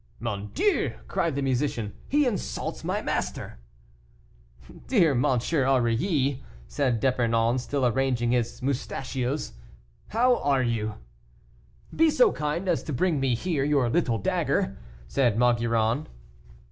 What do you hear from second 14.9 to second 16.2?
said Maugiron.